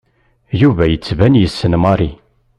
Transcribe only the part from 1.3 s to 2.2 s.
yessen Mary.